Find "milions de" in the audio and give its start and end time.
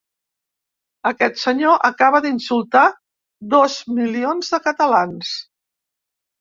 4.01-4.65